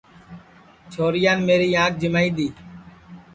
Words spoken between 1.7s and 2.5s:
آنٚکھ جِمائی دؔی